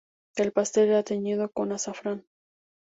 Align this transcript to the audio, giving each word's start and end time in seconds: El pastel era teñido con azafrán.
El 0.35 0.51
pastel 0.51 0.89
era 0.89 1.03
teñido 1.03 1.51
con 1.51 1.71
azafrán. 1.73 2.25